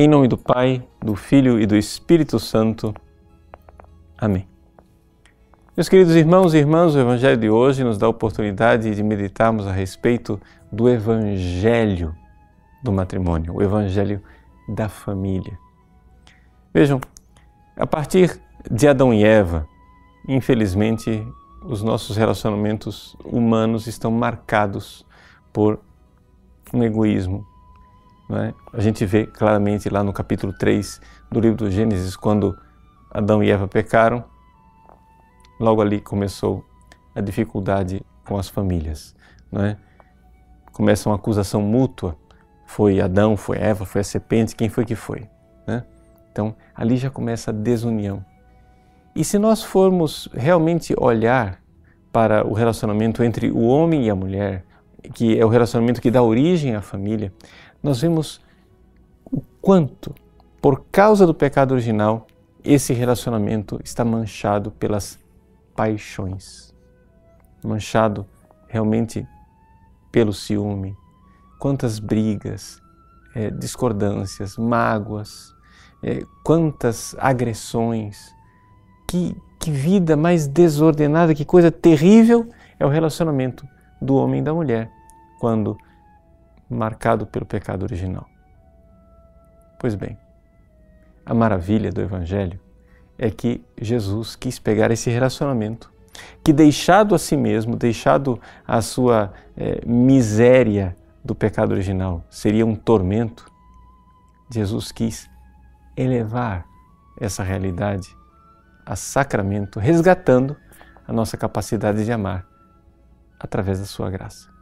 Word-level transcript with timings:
Em 0.00 0.06
nome 0.06 0.28
do 0.28 0.38
Pai, 0.38 0.86
do 1.00 1.16
Filho 1.16 1.60
e 1.60 1.66
do 1.66 1.76
Espírito 1.76 2.38
Santo. 2.38 2.94
Amém. 4.16 4.46
Meus 5.76 5.88
queridos 5.88 6.14
irmãos 6.14 6.54
e 6.54 6.58
irmãs, 6.58 6.94
o 6.94 7.00
Evangelho 7.00 7.36
de 7.36 7.50
hoje 7.50 7.82
nos 7.82 7.98
dá 7.98 8.06
a 8.06 8.08
oportunidade 8.08 8.94
de 8.94 9.02
meditarmos 9.02 9.66
a 9.66 9.72
respeito 9.72 10.40
do 10.70 10.88
Evangelho 10.88 12.14
do 12.80 12.92
matrimônio, 12.92 13.56
o 13.56 13.60
Evangelho 13.60 14.22
da 14.68 14.88
família. 14.88 15.58
Vejam, 16.72 17.00
a 17.76 17.84
partir 17.84 18.40
de 18.70 18.86
Adão 18.86 19.12
e 19.12 19.24
Eva, 19.24 19.66
infelizmente, 20.28 21.26
os 21.64 21.82
nossos 21.82 22.16
relacionamentos 22.16 23.16
humanos 23.24 23.88
estão 23.88 24.12
marcados 24.12 25.04
por 25.52 25.80
um 26.72 26.84
egoísmo, 26.84 27.44
é? 28.36 28.52
A 28.72 28.80
gente 28.80 29.06
vê 29.06 29.26
claramente 29.26 29.88
lá 29.88 30.04
no 30.04 30.12
capítulo 30.12 30.52
3 30.52 31.00
do 31.30 31.40
livro 31.40 31.56
do 31.56 31.70
Gênesis, 31.70 32.14
quando 32.14 32.58
Adão 33.10 33.42
e 33.42 33.50
Eva 33.50 33.66
pecaram, 33.66 34.22
logo 35.58 35.80
ali 35.80 36.00
começou 36.00 36.64
a 37.14 37.20
dificuldade 37.20 38.02
com 38.26 38.38
as 38.38 38.48
famílias. 38.48 39.14
Não 39.50 39.64
é? 39.64 39.76
Começa 40.72 41.08
uma 41.08 41.16
acusação 41.16 41.62
mútua. 41.62 42.16
Foi 42.66 43.00
Adão, 43.00 43.36
foi 43.36 43.58
Eva, 43.58 43.86
foi 43.86 44.02
a 44.02 44.04
serpente, 44.04 44.54
quem 44.54 44.68
foi 44.68 44.84
que 44.84 44.94
foi? 44.94 45.26
Né? 45.66 45.84
Então 46.30 46.54
ali 46.74 46.96
já 46.96 47.10
começa 47.10 47.50
a 47.50 47.54
desunião. 47.54 48.24
E 49.14 49.24
se 49.24 49.38
nós 49.38 49.62
formos 49.62 50.28
realmente 50.34 50.94
olhar 50.96 51.60
para 52.12 52.46
o 52.46 52.52
relacionamento 52.52 53.24
entre 53.24 53.50
o 53.50 53.62
homem 53.62 54.06
e 54.06 54.10
a 54.10 54.14
mulher, 54.14 54.64
que 55.14 55.38
é 55.38 55.44
o 55.44 55.48
relacionamento 55.48 56.00
que 56.00 56.10
dá 56.10 56.22
origem 56.22 56.74
à 56.74 56.82
família, 56.82 57.32
nós 57.82 58.00
vemos 58.00 58.40
o 59.30 59.40
quanto, 59.60 60.14
por 60.60 60.84
causa 60.90 61.26
do 61.26 61.34
pecado 61.34 61.72
original, 61.72 62.26
esse 62.64 62.92
relacionamento 62.92 63.80
está 63.84 64.04
manchado 64.04 64.70
pelas 64.72 65.18
paixões, 65.74 66.74
manchado 67.62 68.26
realmente 68.66 69.26
pelo 70.10 70.32
ciúme. 70.32 70.96
Quantas 71.58 71.98
brigas, 71.98 72.80
é, 73.34 73.50
discordâncias, 73.50 74.56
mágoas, 74.56 75.54
é, 76.02 76.24
quantas 76.44 77.14
agressões. 77.18 78.34
Que, 79.06 79.34
que 79.58 79.70
vida 79.70 80.16
mais 80.16 80.46
desordenada, 80.46 81.34
que 81.34 81.44
coisa 81.44 81.70
terrível 81.70 82.48
é 82.78 82.84
o 82.84 82.90
relacionamento 82.90 83.66
do 84.00 84.16
homem 84.16 84.40
e 84.40 84.44
da 84.44 84.52
mulher 84.52 84.90
quando 85.40 85.78
marcado 86.68 87.26
pelo 87.26 87.46
pecado 87.46 87.82
original. 87.82 88.26
Pois 89.78 89.94
bem, 89.94 90.18
a 91.24 91.32
maravilha 91.32 91.90
do 91.90 92.00
Evangelho 92.00 92.58
é 93.18 93.30
que 93.30 93.64
Jesus 93.80 94.36
quis 94.36 94.58
pegar 94.58 94.90
esse 94.90 95.10
relacionamento, 95.10 95.92
que 96.42 96.52
deixado 96.52 97.14
a 97.14 97.18
si 97.18 97.36
mesmo, 97.36 97.76
deixado 97.76 98.40
a 98.66 98.80
sua 98.80 99.32
é, 99.56 99.80
miséria 99.86 100.96
do 101.24 101.34
pecado 101.34 101.72
original, 101.72 102.24
seria 102.30 102.64
um 102.64 102.74
tormento, 102.74 103.50
Jesus 104.50 104.90
quis 104.90 105.28
elevar 105.96 106.64
essa 107.20 107.42
realidade 107.42 108.08
a 108.86 108.96
sacramento, 108.96 109.78
resgatando 109.78 110.56
a 111.06 111.12
nossa 111.12 111.36
capacidade 111.36 112.04
de 112.04 112.12
amar 112.12 112.46
através 113.38 113.78
da 113.78 113.84
sua 113.84 114.10
graça. 114.10 114.57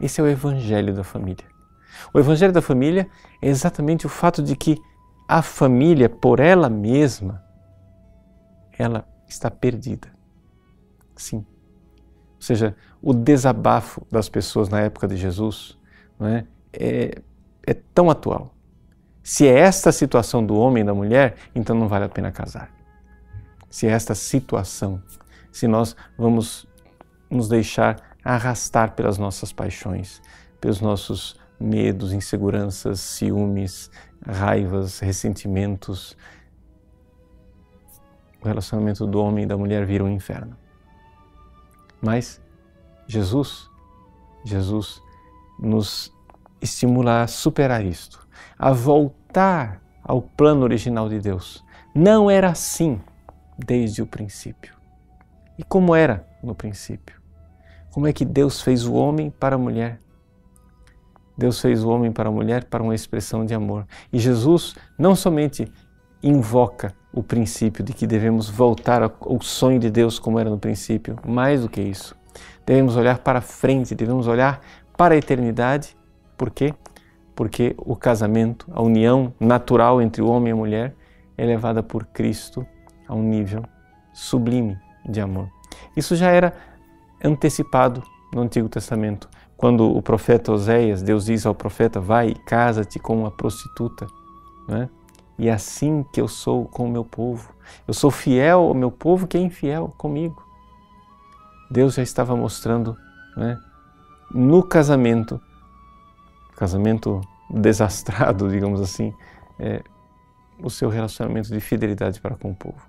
Esse 0.00 0.20
é 0.20 0.24
o 0.24 0.28
evangelho 0.28 0.94
da 0.94 1.02
família. 1.02 1.44
O 2.12 2.18
evangelho 2.18 2.52
da 2.52 2.62
família 2.62 3.08
é 3.42 3.48
exatamente 3.48 4.06
o 4.06 4.08
fato 4.08 4.42
de 4.42 4.54
que 4.54 4.80
a 5.26 5.42
família, 5.42 6.08
por 6.08 6.40
ela 6.40 6.70
mesma, 6.70 7.42
ela 8.78 9.06
está 9.28 9.50
perdida. 9.50 10.08
Sim. 11.16 11.38
Ou 12.36 12.42
seja, 12.42 12.76
o 13.02 13.12
desabafo 13.12 14.06
das 14.10 14.28
pessoas 14.28 14.68
na 14.68 14.80
época 14.80 15.08
de 15.08 15.16
Jesus 15.16 15.76
não 16.18 16.28
é, 16.28 16.46
é, 16.72 17.22
é 17.66 17.74
tão 17.74 18.08
atual. 18.08 18.54
Se 19.22 19.46
é 19.46 19.58
esta 19.58 19.90
a 19.90 19.92
situação 19.92 20.44
do 20.44 20.56
homem 20.56 20.82
e 20.82 20.86
da 20.86 20.94
mulher, 20.94 21.36
então 21.54 21.76
não 21.76 21.88
vale 21.88 22.04
a 22.04 22.08
pena 22.08 22.32
casar. 22.32 22.70
Se 23.68 23.86
é 23.86 23.90
esta 23.90 24.14
situação, 24.14 25.02
se 25.52 25.66
nós 25.66 25.94
vamos 26.16 26.66
nos 27.28 27.48
deixar 27.48 28.07
arrastar 28.28 28.92
pelas 28.92 29.16
nossas 29.16 29.54
paixões, 29.54 30.20
pelos 30.60 30.82
nossos 30.82 31.34
medos, 31.58 32.12
inseguranças, 32.12 33.00
ciúmes, 33.00 33.90
raivas, 34.22 34.98
ressentimentos. 34.98 36.14
O 38.42 38.46
relacionamento 38.46 39.06
do 39.06 39.18
homem 39.18 39.44
e 39.44 39.46
da 39.46 39.56
mulher 39.56 39.86
vira 39.86 40.04
um 40.04 40.10
inferno. 40.10 40.54
Mas 42.02 42.38
Jesus, 43.06 43.70
Jesus 44.44 45.02
nos 45.58 46.12
estimula 46.60 47.22
a 47.22 47.26
superar 47.26 47.82
isto, 47.82 48.28
a 48.58 48.72
voltar 48.72 49.80
ao 50.04 50.20
plano 50.20 50.64
original 50.64 51.08
de 51.08 51.18
Deus. 51.18 51.64
Não 51.94 52.30
era 52.30 52.50
assim 52.50 53.00
desde 53.58 54.02
o 54.02 54.06
princípio. 54.06 54.76
E 55.56 55.64
como 55.64 55.94
era 55.94 56.28
no 56.42 56.54
princípio? 56.54 57.17
Como 57.98 58.06
é 58.06 58.12
que 58.12 58.24
Deus 58.24 58.62
fez 58.62 58.86
o 58.86 58.94
homem 58.94 59.28
para 59.28 59.56
a 59.56 59.58
mulher? 59.58 60.00
Deus 61.36 61.60
fez 61.60 61.82
o 61.82 61.88
homem 61.88 62.12
para 62.12 62.28
a 62.28 62.32
mulher 62.32 62.62
para 62.66 62.80
uma 62.80 62.94
expressão 62.94 63.44
de 63.44 63.52
amor. 63.52 63.88
E 64.12 64.20
Jesus 64.20 64.76
não 64.96 65.16
somente 65.16 65.66
invoca 66.22 66.94
o 67.12 67.24
princípio 67.24 67.82
de 67.82 67.92
que 67.92 68.06
devemos 68.06 68.48
voltar 68.48 69.02
ao 69.02 69.42
sonho 69.42 69.80
de 69.80 69.90
Deus 69.90 70.16
como 70.16 70.38
era 70.38 70.48
no 70.48 70.60
princípio, 70.60 71.18
mais 71.26 71.62
do 71.62 71.68
que 71.68 71.80
isso. 71.80 72.14
Devemos 72.64 72.94
olhar 72.94 73.18
para 73.18 73.40
frente, 73.40 73.96
devemos 73.96 74.28
olhar 74.28 74.60
para 74.96 75.16
a 75.16 75.18
eternidade. 75.18 75.96
Por 76.36 76.50
quê? 76.50 76.72
Porque 77.34 77.74
o 77.78 77.96
casamento, 77.96 78.68
a 78.70 78.80
união 78.80 79.34
natural 79.40 80.00
entre 80.00 80.22
o 80.22 80.28
homem 80.28 80.50
e 80.50 80.52
a 80.52 80.56
mulher, 80.56 80.94
é 81.36 81.44
levada 81.44 81.82
por 81.82 82.06
Cristo 82.06 82.64
a 83.08 83.14
um 83.16 83.24
nível 83.24 83.64
sublime 84.12 84.78
de 85.04 85.20
amor. 85.20 85.48
Isso 85.96 86.14
já 86.14 86.30
era 86.30 86.54
antecipado 87.22 88.02
no 88.32 88.42
Antigo 88.42 88.68
Testamento. 88.68 89.28
Quando 89.56 89.90
o 89.90 90.00
profeta 90.00 90.52
Oséias, 90.52 91.02
Deus 91.02 91.24
diz 91.24 91.44
ao 91.44 91.54
profeta: 91.54 92.00
Vai 92.00 92.34
casa-te 92.34 92.98
com 92.98 93.18
uma 93.18 93.30
prostituta. 93.30 94.06
Né? 94.68 94.88
E 95.38 95.48
é 95.48 95.52
assim 95.52 96.04
que 96.12 96.20
eu 96.20 96.28
sou 96.28 96.66
com 96.66 96.86
o 96.86 96.90
meu 96.90 97.04
povo. 97.04 97.52
Eu 97.86 97.94
sou 97.94 98.10
fiel 98.10 98.60
ao 98.60 98.74
meu 98.74 98.90
povo 98.90 99.26
que 99.26 99.36
é 99.36 99.40
infiel 99.40 99.94
comigo. 99.96 100.42
Deus 101.70 101.94
já 101.94 102.02
estava 102.02 102.34
mostrando 102.36 102.96
né, 103.36 103.58
no 104.30 104.62
casamento, 104.62 105.40
casamento 106.56 107.20
desastrado, 107.50 108.48
digamos 108.50 108.80
assim, 108.80 109.12
é, 109.58 109.82
o 110.62 110.70
seu 110.70 110.88
relacionamento 110.88 111.50
de 111.50 111.60
fidelidade 111.60 112.20
para 112.20 112.36
com 112.36 112.50
o 112.50 112.54
povo. 112.54 112.80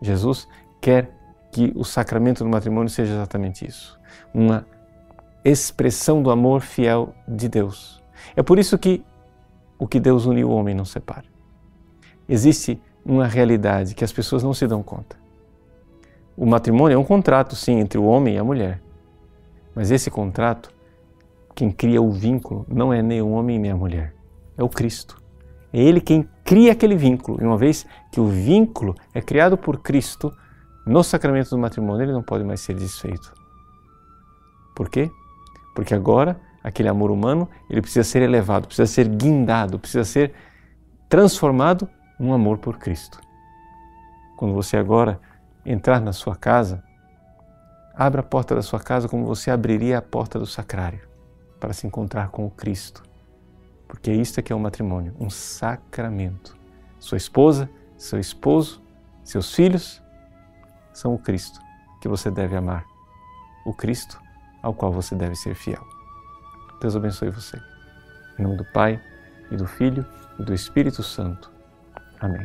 Jesus 0.00 0.46
quer 0.80 1.23
que 1.54 1.72
o 1.76 1.84
sacramento 1.84 2.42
do 2.42 2.50
matrimônio 2.50 2.90
seja 2.90 3.14
exatamente 3.14 3.64
isso 3.64 3.96
uma 4.34 4.66
expressão 5.44 6.20
do 6.20 6.32
amor 6.32 6.62
fiel 6.62 7.14
de 7.28 7.48
Deus. 7.48 8.02
É 8.34 8.42
por 8.42 8.58
isso 8.58 8.76
que 8.76 9.04
o 9.78 9.86
que 9.86 10.00
Deus 10.00 10.26
uniu 10.26 10.50
o 10.50 10.52
homem 10.52 10.74
não 10.74 10.84
separa. 10.84 11.26
Existe 12.28 12.82
uma 13.04 13.28
realidade 13.28 13.94
que 13.94 14.02
as 14.02 14.12
pessoas 14.12 14.42
não 14.42 14.52
se 14.52 14.66
dão 14.66 14.82
conta. 14.82 15.16
O 16.36 16.44
matrimônio 16.44 16.96
é 16.96 16.98
um 16.98 17.04
contrato, 17.04 17.54
sim, 17.54 17.78
entre 17.78 17.98
o 17.98 18.04
homem 18.04 18.34
e 18.34 18.38
a 18.38 18.42
mulher. 18.42 18.82
Mas 19.76 19.92
esse 19.92 20.10
contrato, 20.10 20.70
quem 21.54 21.70
cria 21.70 22.02
o 22.02 22.10
vínculo, 22.10 22.66
não 22.68 22.92
é 22.92 23.00
nem 23.00 23.22
o 23.22 23.30
homem 23.30 23.60
nem 23.60 23.70
a 23.70 23.76
mulher, 23.76 24.12
é 24.58 24.64
o 24.64 24.68
Cristo. 24.68 25.22
É 25.72 25.80
Ele 25.80 26.00
quem 26.00 26.28
cria 26.42 26.72
aquele 26.72 26.96
vínculo. 26.96 27.38
E 27.40 27.46
uma 27.46 27.56
vez 27.56 27.86
que 28.10 28.20
o 28.20 28.26
vínculo 28.26 28.96
é 29.12 29.20
criado 29.20 29.56
por 29.56 29.78
Cristo, 29.78 30.34
no 30.86 31.02
sacramento 31.02 31.50
do 31.50 31.58
matrimônio 31.58 32.04
ele 32.04 32.12
não 32.12 32.22
pode 32.22 32.44
mais 32.44 32.60
ser 32.60 32.74
desfeito. 32.74 33.32
Por 34.74 34.90
quê? 34.90 35.10
Porque 35.74 35.94
agora 35.94 36.38
aquele 36.62 36.88
amor 36.88 37.10
humano 37.10 37.48
ele 37.70 37.80
precisa 37.80 38.04
ser 38.04 38.22
elevado, 38.22 38.66
precisa 38.66 38.86
ser 38.86 39.08
guindado, 39.08 39.78
precisa 39.78 40.04
ser 40.04 40.34
transformado 41.08 41.88
num 42.18 42.32
amor 42.34 42.58
por 42.58 42.78
Cristo. 42.78 43.20
Quando 44.36 44.54
você 44.54 44.76
agora 44.76 45.20
entrar 45.64 46.00
na 46.00 46.12
sua 46.12 46.36
casa, 46.36 46.82
abra 47.94 48.20
a 48.20 48.24
porta 48.24 48.54
da 48.54 48.62
sua 48.62 48.80
casa 48.80 49.08
como 49.08 49.24
você 49.24 49.50
abriria 49.50 49.98
a 49.98 50.02
porta 50.02 50.38
do 50.38 50.46
sacrário 50.46 51.00
para 51.58 51.72
se 51.72 51.86
encontrar 51.86 52.28
com 52.28 52.44
o 52.44 52.50
Cristo. 52.50 53.02
Porque 53.88 54.10
é 54.10 54.14
isto 54.14 54.42
que 54.42 54.52
é 54.52 54.56
o 54.56 54.60
matrimônio, 54.60 55.14
um 55.18 55.30
sacramento. 55.30 56.56
Sua 56.98 57.16
esposa, 57.16 57.70
seu 57.96 58.18
esposo, 58.18 58.82
seus 59.22 59.54
filhos 59.54 60.03
são 60.94 61.14
o 61.14 61.18
Cristo 61.18 61.60
que 62.00 62.08
você 62.08 62.30
deve 62.30 62.56
amar, 62.56 62.86
o 63.66 63.74
Cristo 63.74 64.18
ao 64.62 64.72
qual 64.72 64.90
você 64.90 65.14
deve 65.14 65.34
ser 65.34 65.54
fiel. 65.54 65.84
Deus 66.80 66.96
abençoe 66.96 67.30
você. 67.30 67.60
Em 68.38 68.42
nome 68.42 68.56
do 68.56 68.64
Pai, 68.72 69.00
e 69.50 69.56
do 69.56 69.66
Filho 69.66 70.04
e 70.38 70.42
do 70.42 70.54
Espírito 70.54 71.02
Santo. 71.02 71.50
Amém. 72.20 72.44